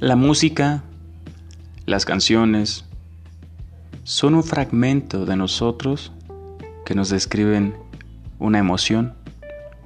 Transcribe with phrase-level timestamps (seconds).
[0.00, 0.84] La música,
[1.84, 2.84] las canciones,
[4.04, 6.12] son un fragmento de nosotros
[6.86, 7.74] que nos describen
[8.38, 9.14] una emoción,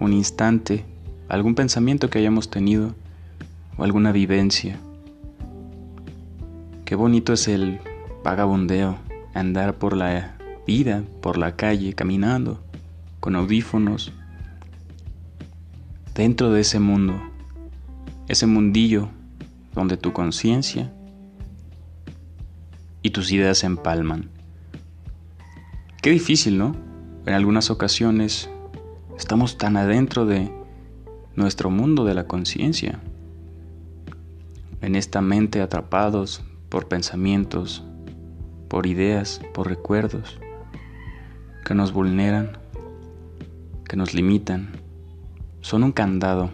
[0.01, 0.85] un instante,
[1.31, 2.95] algún pensamiento que hayamos tenido
[3.79, 4.79] o alguna vivencia.
[6.85, 7.81] Qué bonito es el
[8.23, 8.99] vagabundeo,
[9.33, 12.63] andar por la vida, por la calle, caminando,
[13.21, 14.13] con audífonos,
[16.15, 17.19] dentro de ese mundo,
[18.29, 19.09] ese mundillo
[19.75, 20.93] donde tu conciencia
[23.03, 24.31] y tus ideas se empalman.
[26.03, 26.75] Qué difícil, ¿no?
[27.27, 28.51] En algunas ocasiones
[29.17, 30.53] estamos tan adentro de
[31.37, 33.01] nuestro mundo de la conciencia,
[34.81, 37.85] en esta mente atrapados por pensamientos,
[38.69, 40.39] por ideas, por recuerdos
[41.65, 42.59] que nos vulneran,
[43.89, 44.71] que nos limitan,
[45.61, 46.51] son un candado.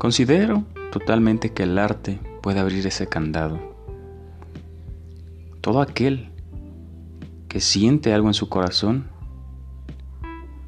[0.00, 3.60] Considero totalmente que el arte puede abrir ese candado.
[5.60, 6.30] Todo aquel
[7.48, 9.08] que siente algo en su corazón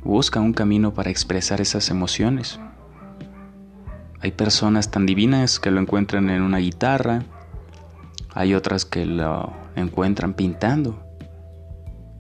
[0.05, 2.61] busca un camino para expresar esas emociones.
[4.21, 7.23] Hay personas tan divinas que lo encuentran en una guitarra,
[8.35, 11.03] hay otras que lo encuentran pintando.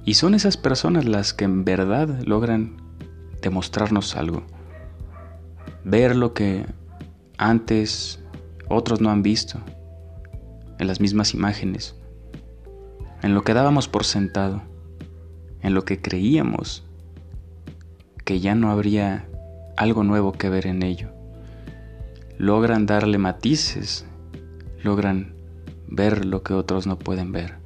[0.07, 2.79] Y son esas personas las que en verdad logran
[3.43, 4.45] demostrarnos algo.
[5.85, 6.65] Ver lo que
[7.39, 8.21] antes
[8.69, 9.61] otros no han visto,
[10.79, 11.95] en las mismas imágenes,
[13.23, 14.63] en lo que dábamos por sentado,
[15.61, 16.85] en lo que creíamos
[18.25, 19.29] que ya no habría
[19.77, 21.09] algo nuevo que ver en ello.
[22.39, 24.07] Logran darle matices,
[24.83, 25.35] logran
[25.89, 27.57] ver lo que otros no pueden ver.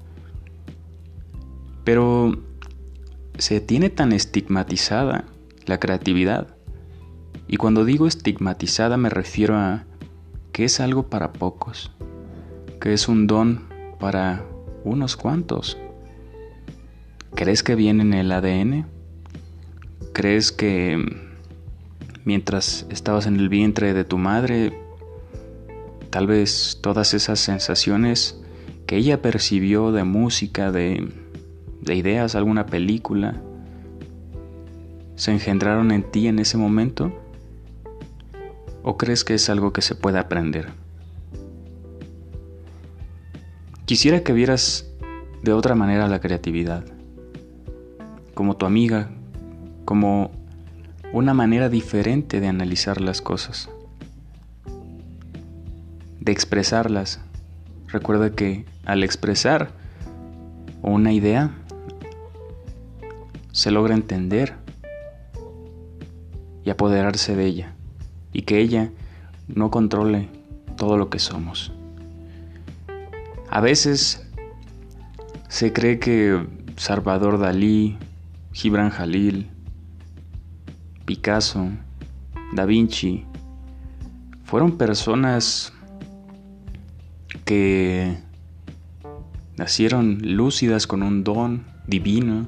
[1.84, 2.42] Pero
[3.38, 5.24] se tiene tan estigmatizada
[5.66, 6.55] la creatividad.
[7.48, 9.84] Y cuando digo estigmatizada me refiero a
[10.52, 11.92] que es algo para pocos,
[12.80, 13.64] que es un don
[14.00, 14.44] para
[14.84, 15.76] unos cuantos.
[17.34, 18.86] ¿Crees que viene en el ADN?
[20.12, 21.04] ¿Crees que
[22.24, 24.80] mientras estabas en el vientre de tu madre,
[26.10, 28.40] tal vez todas esas sensaciones
[28.86, 31.12] que ella percibió de música, de,
[31.82, 33.40] de ideas, alguna película,
[35.16, 37.25] se engendraron en ti en ese momento?
[38.88, 40.68] ¿O crees que es algo que se puede aprender?
[43.84, 44.86] Quisiera que vieras
[45.42, 46.84] de otra manera la creatividad,
[48.34, 49.10] como tu amiga
[49.84, 50.30] como
[51.12, 53.68] una manera diferente de analizar las cosas,
[56.20, 57.18] de expresarlas.
[57.88, 59.72] Recuerda que al expresar
[60.82, 61.50] una idea,
[63.50, 64.54] se logra entender
[66.62, 67.75] y apoderarse de ella,
[68.36, 68.90] y que ella
[69.48, 70.28] no controle
[70.76, 71.72] todo lo que somos.
[73.48, 74.28] A veces
[75.48, 76.46] se cree que
[76.76, 77.96] Salvador Dalí,
[78.52, 79.48] Gibran Jalil,
[81.06, 81.70] Picasso,
[82.52, 83.24] Da Vinci,
[84.44, 85.72] fueron personas
[87.46, 88.18] que
[89.56, 92.46] nacieron lúcidas con un don divino.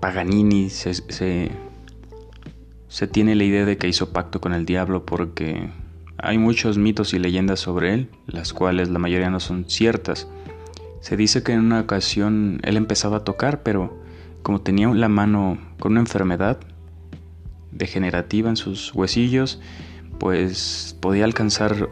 [0.00, 1.50] Paganini se, se,
[3.08, 5.70] tiene la idea de que hizo pacto con el diablo porque
[6.16, 10.28] hay muchos mitos y leyendas sobre él, las cuales la mayoría no son ciertas.
[11.00, 14.00] Se dice que en una ocasión él empezaba a tocar, pero
[14.42, 16.58] como tenía la mano con una enfermedad,
[17.72, 19.60] degenerativa en sus huesillos,
[20.18, 21.88] pues podía alcanzar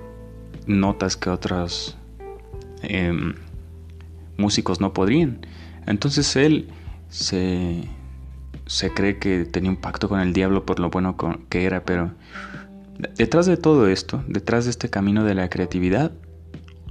[0.67, 1.97] notas que otros
[2.83, 3.35] em,
[4.37, 5.45] músicos no podrían.
[5.87, 6.69] Entonces él
[7.09, 7.89] se,
[8.73, 11.15] se cree que tenía un pacto con el diablo por lo bueno
[11.51, 12.13] que era, pero
[13.19, 16.11] detrás de todo esto, detrás de este camino de la creatividad,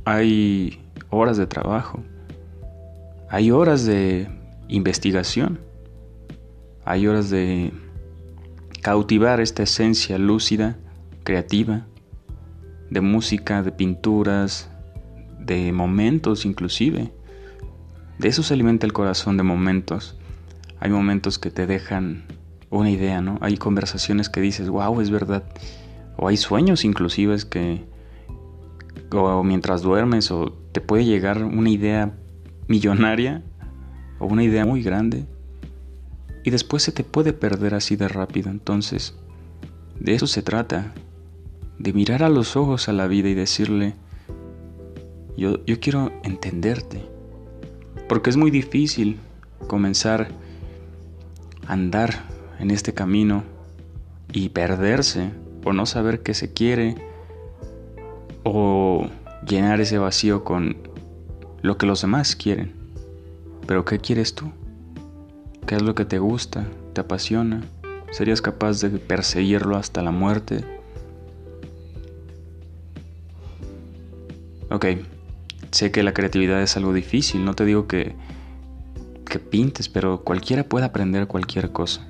[0.06, 2.04] hay horas de trabajo,
[3.30, 4.30] hay horas de
[4.68, 5.60] investigación,
[6.86, 7.74] hay horas de
[8.84, 10.78] cautivar esta esencia lúcida,
[11.24, 11.88] creativa,
[12.92, 14.70] de música, de pinturas,
[15.40, 17.12] de momentos inclusive.
[18.20, 20.16] De eso se alimenta el corazón de momentos.
[20.82, 22.26] Hay momentos que te dejan
[22.72, 23.38] una idea, ¿no?
[23.40, 25.44] Hay conversaciones que dices, wow, es verdad.
[26.18, 27.86] O hay sueños inclusive que,
[29.12, 32.18] o mientras duermes, o te puede llegar una idea
[32.68, 33.44] millonaria
[34.18, 35.28] o una idea muy grande
[36.44, 38.50] y después se te puede perder así de rápido.
[38.50, 39.16] Entonces,
[40.00, 40.96] de eso se trata,
[41.78, 43.94] de mirar a los ojos a la vida y decirle,
[45.38, 47.04] yo, yo quiero entenderte,
[48.10, 49.20] porque es muy difícil
[49.68, 50.30] comenzar
[51.72, 52.26] andar
[52.60, 53.46] en este camino
[54.34, 55.32] y perderse
[55.64, 56.96] o no saber qué se quiere
[58.44, 59.08] o
[59.48, 60.76] llenar ese vacío con
[61.62, 62.74] lo que los demás quieren.
[63.68, 64.52] Pero ¿qué quieres tú?
[65.66, 66.68] ¿Qué es lo que te gusta?
[66.92, 67.62] ¿Te apasiona?
[68.12, 70.66] ¿Serías capaz de perseguirlo hasta la muerte?
[74.70, 74.88] Ok,
[75.72, 78.14] sé que la creatividad es algo difícil, no te digo que,
[79.32, 82.06] que pintes, pero cualquiera puede aprender cualquier cosa.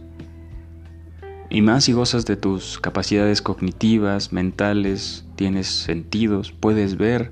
[1.52, 7.32] Y más si gozas de tus capacidades cognitivas, mentales, tienes sentidos, puedes ver,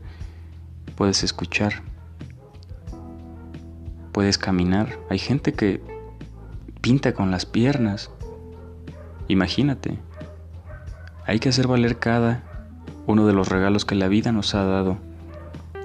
[0.95, 1.81] puedes escuchar,
[4.11, 4.99] puedes caminar.
[5.09, 5.81] Hay gente que
[6.81, 8.11] pinta con las piernas.
[9.27, 9.97] Imagínate.
[11.25, 12.43] Hay que hacer valer cada
[13.07, 14.97] uno de los regalos que la vida nos ha dado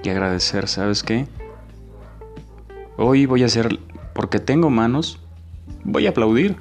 [0.03, 1.27] y agradecer, ¿sabes qué?
[2.97, 3.79] Hoy voy a hacer,
[4.15, 5.19] porque tengo manos,
[5.83, 6.55] voy a aplaudir.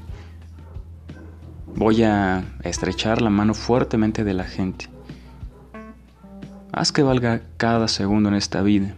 [1.77, 4.89] Voy a estrechar la mano fuertemente de la gente.
[6.73, 8.97] Haz que valga cada segundo en esta vida.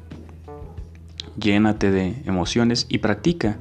[1.38, 3.58] Llénate de emociones y practica.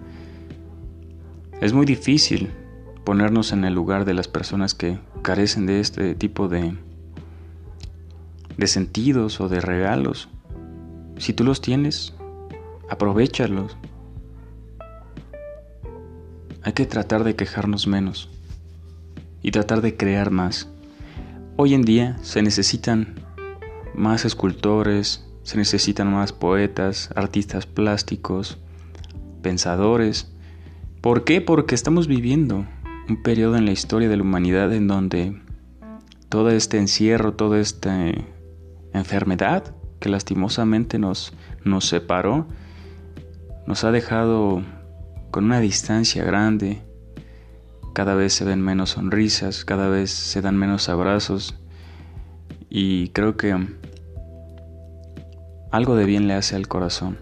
[1.59, 2.51] Es muy difícil
[3.03, 6.73] ponernos en el lugar de las personas que carecen de este tipo de,
[8.55, 10.29] de sentidos o de regalos.
[11.17, 12.13] Si tú los tienes,
[12.89, 13.75] aprovechalos.
[16.65, 18.27] Hay que tratar de quejarnos menos
[19.43, 20.67] y tratar de crear más.
[21.57, 23.13] Hoy en día se necesitan
[23.93, 28.57] más escultores, se necesitan más poetas, artistas plásticos,
[29.43, 30.33] pensadores.
[31.01, 31.39] ¿Por qué?
[31.39, 32.65] Porque estamos viviendo
[33.07, 35.39] un periodo en la historia de la humanidad en donde
[36.29, 38.11] todo este encierro, toda esta
[38.91, 41.31] enfermedad que lastimosamente nos,
[41.63, 42.47] nos separó,
[43.67, 44.63] nos ha dejado
[45.35, 46.81] con una distancia grande
[47.91, 51.55] cada vez se ven menos sonrisas, cada vez se dan menos abrazos
[52.69, 53.53] y creo que
[55.71, 57.17] algo de bien le hace al corazón.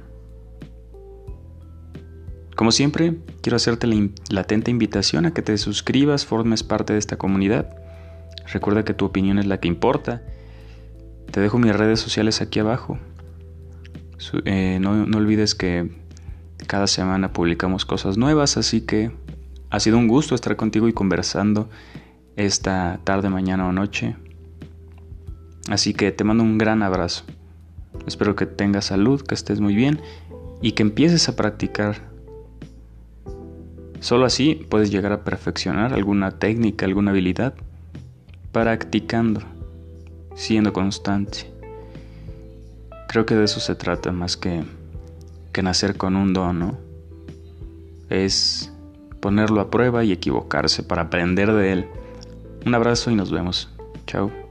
[2.56, 7.18] Como siempre, quiero hacerte la atenta invitación a que te suscribas, formes parte de esta
[7.18, 7.76] comunidad.
[8.46, 10.22] Recuerda que tu opinión es la que importa.
[11.32, 13.00] Te dejo mis redes sociales aquí abajo.
[14.46, 16.03] Eh, no olvides que
[16.74, 19.12] cada semana publicamos cosas nuevas, así que
[19.70, 21.70] ha sido un gusto estar contigo y conversando
[22.36, 24.16] esta tarde, mañana o noche.
[25.70, 27.26] Así que te mando un gran abrazo.
[28.08, 30.02] Espero que tengas salud, que estés muy bien
[30.64, 32.10] y que empieces a practicar.
[34.00, 37.54] Solo así puedes llegar a perfeccionar alguna técnica, alguna habilidad,
[38.52, 39.42] practicando,
[40.34, 41.54] siendo constante.
[43.10, 44.64] Creo que de eso se trata más que,
[45.54, 46.78] que nacer con un don, ¿no?
[48.10, 48.74] Es
[49.22, 51.88] ponerlo a prueba y equivocarse para aprender de él.
[52.66, 53.70] Un abrazo y nos vemos.
[54.06, 54.43] Chao.